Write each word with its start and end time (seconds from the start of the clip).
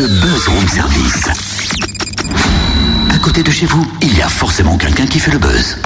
Le 0.00 0.06
buzz 0.06 0.48
room 0.48 0.66
service. 0.66 1.28
À 3.10 3.18
côté 3.18 3.42
de 3.42 3.50
chez 3.50 3.66
vous, 3.66 3.86
il 4.00 4.16
y 4.16 4.22
a 4.22 4.30
forcément 4.30 4.78
quelqu'un 4.78 5.04
qui 5.04 5.18
fait 5.18 5.30
le 5.30 5.36
buzz. 5.38 5.76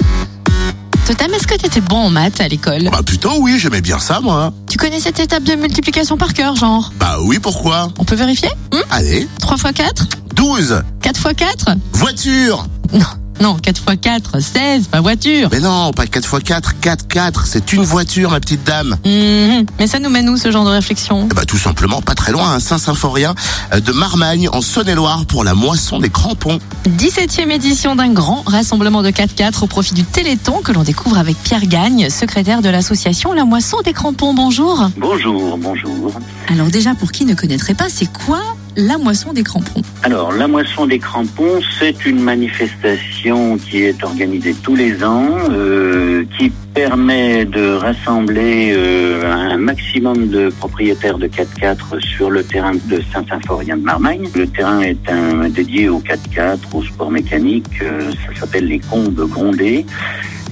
Totem, 1.05 1.33
est-ce 1.33 1.45
que 1.45 1.55
t'étais 1.55 1.81
bon 1.81 1.97
en 1.97 2.09
maths 2.09 2.39
à 2.39 2.47
l'école 2.47 2.89
Bah 2.89 3.01
putain 3.05 3.31
oui, 3.39 3.59
j'aimais 3.59 3.81
bien 3.81 3.99
ça 3.99 4.21
moi. 4.21 4.53
Tu 4.69 4.77
connais 4.77 5.01
cette 5.01 5.19
étape 5.19 5.43
de 5.43 5.55
multiplication 5.55 6.15
par 6.15 6.33
cœur, 6.33 6.55
genre 6.55 6.93
Bah 6.97 7.17
oui, 7.23 7.39
pourquoi 7.39 7.89
On 7.99 8.05
peut 8.05 8.15
vérifier? 8.15 8.47
Hmm? 8.71 8.77
Allez, 8.89 9.27
3 9.41 9.57
x 9.57 9.71
4 9.75 10.07
12 10.33 10.81
4 11.01 11.19
x 11.19 11.35
4 11.35 11.65
Voiture. 11.91 12.67
Non, 12.93 13.05
non, 13.41 13.57
4 13.57 13.81
x 13.91 13.99
4, 14.01 14.39
16, 14.39 14.87
pas 14.87 15.01
voiture. 15.01 15.49
Mais 15.51 15.59
non, 15.59 15.91
pas 15.91 16.05
4x4, 16.05 16.73
4-4, 16.81 17.45
c'est 17.45 17.73
une 17.73 17.83
voiture 17.83 18.31
ma 18.31 18.39
petite 18.39 18.63
dame. 18.63 18.97
Mhm. 19.05 19.65
Mais 19.79 19.87
ça 19.87 19.99
nous 19.99 20.09
mène 20.09 20.29
où 20.29 20.37
ce 20.37 20.51
genre 20.51 20.65
de 20.65 20.69
réflexion? 20.69 21.27
Eh 21.31 21.33
Bah 21.33 21.45
tout 21.45 21.57
simplement 21.57 22.01
pas 22.01 22.15
très 22.15 22.31
loin, 22.31 22.55
à 22.55 22.59
Saint-Symphorien 22.59 23.35
euh, 23.73 23.79
de 23.79 23.91
Marmagne 23.91 24.49
en 24.51 24.61
Saône-et-Loire 24.61 25.25
pour 25.25 25.43
la 25.43 25.53
moisson 25.53 25.99
des 25.99 26.09
crampons. 26.09 26.59
17e 26.87 27.51
édition 27.51 27.95
d'un 27.95 28.09
grand 28.09 28.43
rassemblement 28.45 29.01
de 29.01 29.09
4x4 29.09 29.63
au 29.63 29.67
profit 29.67 29.93
du 29.93 30.03
Téléthon 30.03 30.61
que 30.63 30.71
l'on 30.71 30.83
découvre 30.83 31.17
avec 31.17 31.37
Pierre 31.37 31.65
Gagne, 31.65 32.09
secrétaire 32.09 32.61
de 32.61 32.69
l'association 32.69 33.33
La 33.33 33.45
Moisson 33.45 33.77
des 33.83 33.93
Crampons. 33.93 34.33
Bonjour. 34.33 34.89
Bonjour, 34.97 35.57
bonjour. 35.57 36.11
Alors 36.49 36.67
déjà, 36.67 36.95
pour 36.95 37.11
qui 37.11 37.25
ne 37.25 37.33
connaîtrait 37.33 37.73
pas, 37.73 37.89
c'est 37.89 38.11
quoi 38.11 38.41
la 38.75 38.97
moisson 38.97 39.33
des 39.33 39.43
crampons. 39.43 39.81
Alors, 40.03 40.31
la 40.33 40.47
moisson 40.47 40.85
des 40.85 40.99
crampons, 40.99 41.59
c'est 41.79 42.05
une 42.05 42.19
manifestation 42.19 43.57
qui 43.57 43.83
est 43.83 44.03
organisée 44.03 44.53
tous 44.53 44.75
les 44.75 45.03
ans, 45.03 45.37
euh, 45.49 46.25
qui 46.37 46.51
permet 46.75 47.45
de 47.45 47.71
rassembler 47.71 48.73
euh, 48.75 49.23
un 49.33 49.57
maximum 49.57 50.27
de 50.27 50.49
propriétaires 50.49 51.17
de 51.17 51.27
4x4 51.27 52.01
sur 52.01 52.29
le 52.29 52.43
terrain 52.43 52.73
de 52.73 53.01
Saint-Symphorien 53.13 53.77
de 53.77 53.83
Marmagne. 53.83 54.27
Le 54.35 54.45
terrain 54.45 54.81
est 54.81 55.09
un, 55.09 55.47
dédié 55.47 55.87
au 55.87 55.99
4x4, 55.99 56.59
au 56.73 56.83
sport 56.83 57.09
mécanique, 57.09 57.81
euh, 57.81 58.11
ça 58.11 58.41
s'appelle 58.41 58.67
les 58.67 58.79
combes 58.79 59.25
grondées. 59.29 59.85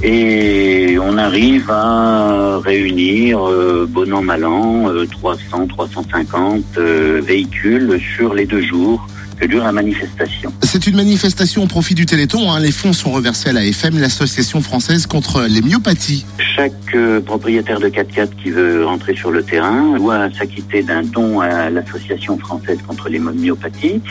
Et 0.01 0.97
on 0.99 1.17
arrive 1.17 1.69
à 1.69 2.59
réunir, 2.59 3.39
bon 3.87 4.13
an, 4.13 4.21
mal 4.21 4.45
an, 4.45 4.89
euh, 4.89 5.05
300, 5.05 5.67
350 5.67 6.63
euh, 6.77 7.21
véhicules 7.23 7.99
sur 8.15 8.33
les 8.33 8.45
deux 8.45 8.61
jours 8.61 9.07
que 9.35 9.45
dure 9.45 9.63
la 9.63 9.71
manifestation. 9.71 10.51
C'est 10.61 10.87
une 10.87 10.95
manifestation 10.95 11.63
au 11.63 11.67
profit 11.67 11.93
du 11.95 12.05
Téléthon. 12.05 12.51
hein. 12.51 12.59
Les 12.59 12.71
fonds 12.71 12.93
sont 12.93 13.11
reversés 13.11 13.49
à 13.49 13.53
la 13.53 13.65
FM, 13.65 13.99
l'association 13.99 14.61
française 14.61 15.05
contre 15.05 15.45
les 15.49 15.61
myopathies. 15.61 16.25
Chaque 16.55 16.73
euh, 16.95 17.19
propriétaire 17.21 17.79
de 17.79 17.87
4x4 17.87 18.29
qui 18.41 18.51
veut 18.51 18.85
rentrer 18.85 19.15
sur 19.15 19.31
le 19.31 19.43
terrain 19.43 19.97
doit 19.97 20.29
s'acquitter 20.31 20.83
d'un 20.83 21.03
don 21.03 21.39
à 21.39 21.69
l'association 21.69 22.37
française 22.37 22.79
contre 22.87 23.09
les 23.09 23.19
myopathies, 23.19 24.01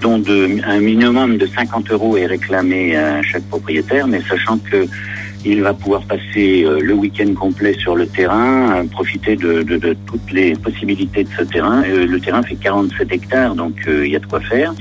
dont 0.00 0.18
de, 0.18 0.58
un 0.66 0.80
minimum 0.80 1.38
de 1.38 1.46
50 1.46 1.90
euros 1.90 2.16
est 2.16 2.26
réclamé 2.26 2.96
à 2.96 3.22
chaque 3.22 3.44
propriétaire, 3.44 4.06
mais 4.06 4.20
sachant 4.28 4.58
que 4.58 4.86
il 5.44 5.62
va 5.62 5.74
pouvoir 5.74 6.02
passer 6.02 6.64
euh, 6.64 6.80
le 6.80 6.94
week-end 6.94 7.32
complet 7.34 7.74
sur 7.74 7.96
le 7.96 8.06
terrain, 8.06 8.76
euh, 8.76 8.84
profiter 8.84 9.36
de, 9.36 9.62
toutes 10.06 10.32
les 10.32 10.54
possibilités 10.54 11.24
de 11.24 11.28
ce 11.36 11.42
terrain. 11.44 11.82
Euh, 11.84 12.06
le 12.06 12.20
terrain 12.20 12.42
fait 12.42 12.56
47 12.56 13.12
hectares, 13.12 13.54
donc 13.54 13.74
il 13.86 14.08
y 14.08 14.16
a 14.16 14.18
de 14.18 14.26
quoi 14.26 14.40
faire. 14.40 14.74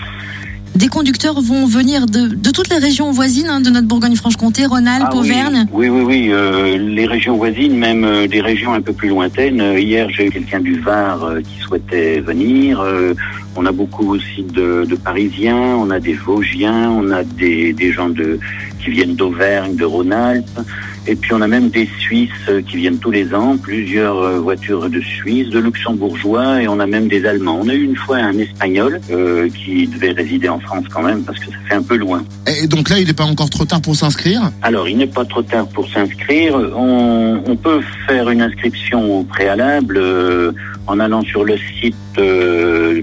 Des 0.78 0.90
conducteurs 0.90 1.42
vont 1.42 1.66
venir 1.66 2.06
de, 2.06 2.28
de 2.28 2.52
toutes 2.52 2.70
les 2.70 2.78
régions 2.78 3.10
voisines 3.12 3.48
hein, 3.50 3.62
de 3.62 3.72
notre 3.72 3.88
Bourgogne-Franche-Comté, 3.88 4.68
Rhône-Alpes, 4.68 5.08
Ah 5.10 5.16
Auvergne. 5.16 5.66
Oui, 5.74 5.90
oui, 5.90 6.04
oui. 6.06 6.30
euh, 6.32 6.78
les 6.78 7.08
régions 7.08 7.36
voisines, 7.36 7.76
même 7.76 8.04
euh, 8.06 8.28
des 8.28 8.42
régions 8.42 8.74
un 8.74 8.82
peu 8.82 8.94
plus 8.94 9.10
lointaines. 9.10 9.60
Euh, 9.60 9.80
hier, 9.80 10.08
j'ai 10.12 10.28
eu 10.28 10.30
quelqu'un 10.30 10.60
du 10.60 10.80
Var 10.80 11.24
euh, 11.24 11.42
qui 11.42 11.58
souhaitait 11.62 12.20
venir. 12.20 12.80
Euh, 12.80 13.16
on 13.56 13.66
a 13.66 13.72
beaucoup 13.72 14.08
aussi 14.14 14.44
de, 14.44 14.86
de 14.88 14.96
Parisiens, 14.96 15.58
on 15.58 15.90
a 15.90 16.00
des 16.00 16.14
Vosgiens, 16.14 16.92
on 16.92 17.10
a 17.10 17.24
des, 17.24 17.74
des 17.74 17.92
gens 17.92 18.10
de, 18.10 18.40
qui 18.80 18.92
viennent 18.92 19.16
d'Auvergne, 19.16 19.76
de 19.76 19.84
Rhône-Alpes. 19.84 20.60
Et 21.08 21.16
puis 21.16 21.34
on 21.34 21.42
a 21.42 21.48
même 21.48 21.70
des 21.70 21.88
Suisses 22.00 22.30
euh, 22.50 22.62
qui 22.62 22.78
viennent 22.78 23.00
tous 23.00 23.12
les 23.12 23.34
ans, 23.34 23.58
plusieurs 23.58 24.18
euh, 24.18 24.40
voitures 24.40 24.90
de 24.90 25.00
Suisse, 25.00 25.50
de 25.50 25.60
luxembourgeois, 25.60 26.62
et 26.62 26.68
on 26.68 26.80
a 26.80 26.88
même 26.88 27.08
des 27.08 27.26
Allemands. 27.26 27.60
On 27.64 27.70
a 27.70 27.74
eu 27.74 27.84
une 27.84 27.96
fois 27.96 28.18
un 28.18 28.38
Espagnol 28.38 29.00
euh, 29.10 29.48
qui 29.50 29.88
devait 29.88 30.12
résider 30.12 30.50
en 30.50 30.60
France 30.60 30.86
quand 30.94 31.04
même, 31.04 31.24
parce 31.24 31.40
que 31.40 31.46
ça 31.46 31.58
fait 31.70 31.76
un 31.76 31.82
peu 31.82 31.96
loin. 31.96 32.24
Et 32.62 32.68
donc 32.68 32.90
là, 32.90 33.00
il 33.00 33.08
n'est 33.08 33.14
pas 33.14 33.24
encore 33.24 33.50
trop 33.50 33.66
tard 33.66 33.82
pour 33.82 33.96
s'inscrire? 33.96 34.52
Alors, 34.62 34.90
il 34.90 34.98
n'est 34.98 35.08
pas 35.08 35.26
trop 35.26 35.42
tard 35.42 35.68
pour 35.70 35.88
s'inscrire. 35.90 36.56
On, 36.76 37.42
on 37.46 37.56
peut 37.56 37.82
faire 38.08 38.30
une 38.30 38.42
inscription 38.42 39.20
au 39.20 39.24
préalable 39.24 39.98
euh, 39.98 40.52
en 40.88 41.00
allant 41.00 41.22
sur 41.24 41.46
le 41.46 41.56
site 41.80 41.96
euh, 42.18 43.02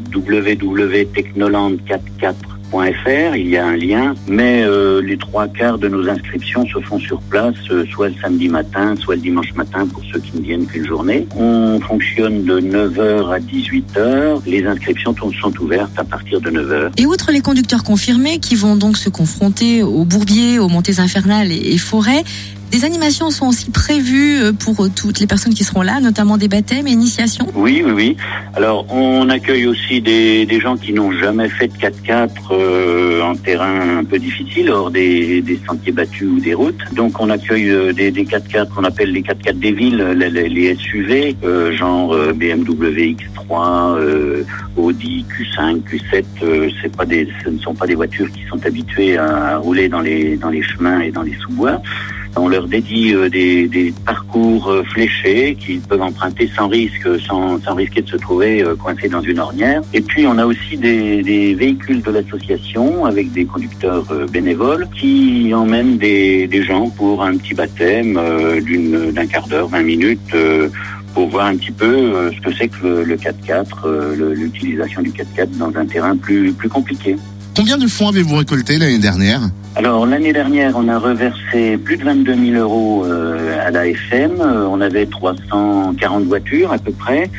www.technoland44.fr. 2.74 3.36
Il 3.36 3.48
y 3.48 3.56
a 3.56 3.66
un 3.66 3.76
lien, 3.76 4.14
mais 4.26 4.64
euh, 4.64 5.00
les 5.00 5.16
trois 5.16 5.46
quarts 5.48 5.78
de 5.78 5.88
nos 5.88 6.08
inscriptions 6.08 6.66
se 6.66 6.80
font 6.80 6.98
sur 6.98 7.20
place, 7.22 7.54
euh, 7.70 7.84
soit 7.92 8.08
le 8.08 8.14
samedi 8.20 8.48
matin, 8.48 8.94
soit 8.96 9.16
le 9.16 9.20
dimanche 9.20 9.52
matin 9.54 9.86
pour 9.86 10.02
ceux 10.12 10.20
qui 10.20 10.36
ne 10.36 10.42
viennent 10.42 10.66
qu'une 10.66 10.86
journée. 10.86 11.26
On 11.36 11.80
fonctionne 11.80 12.44
de 12.44 12.60
9h 12.60 13.32
à 13.32 13.38
18h. 13.38 14.42
Les 14.46 14.66
inscriptions 14.66 15.14
sont 15.16 15.30
sont 15.32 15.60
ouvertes 15.60 15.92
à 15.96 16.04
partir 16.04 16.40
de 16.40 16.50
9h. 16.50 16.92
Et 16.96 17.06
outre 17.06 17.32
les 17.32 17.40
conducteurs 17.40 17.82
confirmés 17.82 18.38
qui 18.38 18.54
vont 18.54 18.76
donc 18.76 18.96
se 18.96 19.08
confronter 19.08 19.82
aux 19.82 20.04
bourbiers, 20.04 20.58
aux 20.58 20.68
montées 20.68 21.00
infernales 21.00 21.50
et, 21.50 21.74
et 21.74 21.78
forêts, 21.78 22.24
des 22.74 22.84
animations 22.84 23.30
sont 23.30 23.46
aussi 23.46 23.70
prévues 23.70 24.42
euh, 24.42 24.52
pour 24.52 24.80
euh, 24.84 24.88
toutes 24.94 25.20
les 25.20 25.28
personnes 25.28 25.54
qui 25.54 25.62
seront 25.62 25.82
là, 25.82 26.00
notamment 26.00 26.36
des 26.36 26.48
baptêmes 26.48 26.88
et 26.88 26.90
initiations. 26.90 27.46
Oui, 27.54 27.82
oui, 27.86 27.92
oui. 27.92 28.16
Alors, 28.56 28.84
on 28.92 29.28
accueille 29.28 29.66
aussi 29.68 30.00
des, 30.00 30.44
des 30.44 30.58
gens 30.58 30.76
qui 30.76 30.92
n'ont 30.92 31.12
jamais 31.12 31.48
fait 31.48 31.68
de 31.68 31.74
4x4 31.74 32.30
euh, 32.50 33.22
en 33.22 33.36
terrain 33.36 33.98
un 33.98 34.04
peu 34.04 34.18
difficile, 34.18 34.70
hors 34.70 34.90
des, 34.90 35.40
des 35.40 35.60
sentiers 35.68 35.92
battus 35.92 36.26
ou 36.28 36.40
des 36.40 36.52
routes. 36.54 36.80
Donc, 36.96 37.20
on 37.20 37.30
accueille 37.30 37.70
euh, 37.70 37.92
des, 37.92 38.10
des 38.10 38.24
4x4 38.24 38.68
qu'on 38.70 38.82
appelle 38.82 39.12
les 39.12 39.22
4x4 39.22 39.56
des 39.56 39.70
villes, 39.72 40.04
les, 40.16 40.30
les- 40.48 40.74
SUV, 40.74 41.36
euh, 41.44 41.72
genre 41.76 42.16
BMW 42.34 43.14
X3, 43.14 43.98
euh, 43.98 44.42
Audi 44.76 45.24
Q5, 45.30 45.80
Q7. 45.82 46.24
euh, 46.42 46.68
c'est 46.82 46.96
pas 46.96 47.04
des, 47.06 47.28
ce 47.44 47.50
ne 47.50 47.58
sont 47.60 47.74
pas 47.74 47.86
des 47.86 47.94
voitures 47.94 48.28
qui 48.32 48.42
sont 48.50 48.58
habituées 48.66 49.16
à 49.16 49.58
rouler 49.58 49.88
dans 49.88 50.00
les, 50.00 50.36
dans 50.36 50.50
les 50.50 50.62
chemins 50.64 50.98
et 51.00 51.12
dans 51.12 51.22
les 51.22 51.36
sous-bois. 51.40 51.80
On 52.36 52.48
leur 52.48 52.66
dédie 52.66 53.14
euh, 53.14 53.28
des, 53.28 53.94
parcours 54.04 54.68
euh, 54.68 54.82
fléchés 54.82 55.56
qu'ils 55.58 55.80
peuvent 55.80 56.02
emprunter 56.02 56.50
sans 56.56 56.68
risque, 56.68 57.08
sans, 57.20 57.58
risquer 57.74 58.02
de 58.02 58.08
se 58.08 58.16
trouver 58.16 58.62
euh, 58.62 58.74
coincés 58.74 59.08
dans 59.08 59.20
une 59.20 59.38
ornière. 59.38 59.82
Et 59.92 60.00
puis 60.00 60.26
on 60.26 60.36
a 60.38 60.44
aussi 60.44 60.76
des, 60.76 61.54
véhicules 61.54 62.02
de 62.02 62.10
l'association 62.10 63.04
avec 63.06 63.32
des 63.32 63.44
conducteurs 63.44 64.06
bénévoles 64.30 64.88
qui 64.98 65.52
emmènent 65.54 65.96
des, 65.96 66.48
gens 66.66 66.88
pour 66.90 67.22
un 67.22 67.36
petit 67.36 67.54
baptême 67.54 68.14
d'un 68.14 69.26
quart 69.26 69.46
d'heure, 69.46 69.68
20 69.68 69.82
minutes. 69.82 70.36
pour 71.14 71.28
voir 71.28 71.46
un 71.46 71.56
petit 71.56 71.70
peu 71.70 72.30
ce 72.32 72.40
que 72.40 72.52
c'est 72.56 72.68
que 72.68 72.86
le, 72.86 73.04
le 73.04 73.16
4x4, 73.16 73.66
euh, 73.84 74.16
le- 74.16 74.34
l'utilisation 74.34 75.00
du 75.02 75.10
4x4 75.10 75.56
dans 75.58 75.72
un 75.76 75.86
terrain 75.86 76.16
plus 76.16 76.52
compliqué. 76.68 77.16
Combien 77.56 77.78
de 77.78 77.86
fonds 77.86 78.08
avez-vous 78.08 78.36
récolté 78.36 78.78
l'année 78.78 78.98
dernière 78.98 79.40
Alors 79.76 80.06
l'année 80.06 80.32
dernière, 80.32 80.72
on 80.76 80.88
a 80.88 80.98
reversé 80.98 81.76
plus 81.78 81.96
de 81.96 82.04
22 82.04 82.34
000 82.52 82.56
euros 82.60 83.04
euh, 83.06 83.64
à 83.66 83.70
la 83.70 83.86
FM. 83.88 84.32
Euh, 84.40 84.66
on 84.68 84.80
avait 84.80 85.06
340 85.06 86.24
voitures 86.24 86.72
à 86.72 86.78
peu 86.78 86.90
près. 86.92 87.30